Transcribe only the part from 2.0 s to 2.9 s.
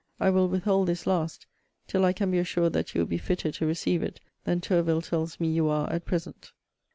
I can be assured